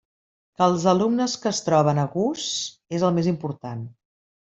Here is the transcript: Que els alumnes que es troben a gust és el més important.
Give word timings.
Que 0.59 0.63
els 0.67 0.85
alumnes 0.91 1.35
que 1.43 1.49
es 1.55 1.59
troben 1.65 2.01
a 2.03 2.05
gust 2.13 2.73
és 3.01 3.05
el 3.11 3.15
més 3.19 3.29
important. 3.33 3.85